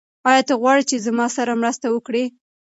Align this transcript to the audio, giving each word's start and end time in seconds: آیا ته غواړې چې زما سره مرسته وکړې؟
آیا 0.29 0.41
ته 0.47 0.53
غواړې 0.61 0.83
چې 0.89 1.03
زما 1.05 1.25
سره 1.37 1.59
مرسته 1.61 1.87
وکړې؟ 1.91 2.23